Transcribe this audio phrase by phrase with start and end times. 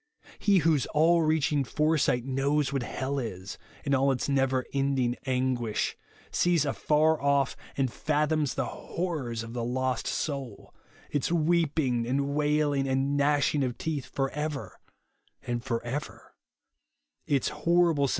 [0.39, 5.95] He whose all reaching foresight knows what hell is, in all its never ending anguish,
[6.31, 10.73] sees afar ojff, and fathoms the horrors of the lost soul,
[11.11, 14.79] its weeping and wailing and gnashing of teeth for ever
[15.43, 16.33] and for ever;
[17.27, 18.09] its horrible sen.